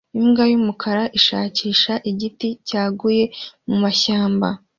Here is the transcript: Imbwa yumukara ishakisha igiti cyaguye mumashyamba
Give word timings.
Imbwa 0.19 0.43
yumukara 0.51 1.03
ishakisha 1.19 1.93
igiti 2.11 2.49
cyaguye 2.67 3.23
mumashyamba 3.67 4.47